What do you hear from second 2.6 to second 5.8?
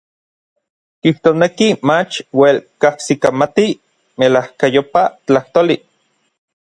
kajsikamati n melajkayopaj tlajtoli.